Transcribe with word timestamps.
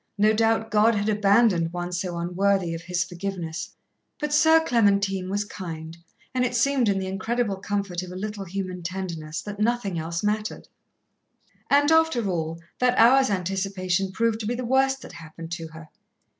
No 0.17 0.33
doubt 0.33 0.71
God 0.71 0.95
had 0.95 1.07
abandoned 1.09 1.71
one 1.73 1.91
so 1.91 2.17
unworthy 2.17 2.73
of 2.73 2.81
His 2.81 3.03
forgiveness 3.03 3.75
but 4.19 4.33
Soeur 4.33 4.59
Clementine 4.65 5.29
was 5.29 5.45
kind, 5.45 5.95
and 6.33 6.43
it 6.43 6.55
seemed, 6.55 6.89
in 6.89 6.97
the 6.97 7.05
incredible 7.05 7.57
comfort 7.57 8.01
of 8.01 8.11
a 8.11 8.15
little 8.15 8.45
human 8.45 8.81
tenderness, 8.81 9.43
that 9.43 9.59
nothing 9.59 9.99
else 9.99 10.23
mattered. 10.23 10.67
And, 11.69 11.91
after 11.91 12.27
all, 12.27 12.59
that 12.79 12.97
hour's 12.97 13.29
anticipation 13.29 14.11
proved 14.11 14.39
to 14.39 14.47
be 14.47 14.55
the 14.55 14.65
worst 14.65 15.03
that 15.03 15.11
happened 15.11 15.51
to 15.51 15.67
her. 15.67 15.89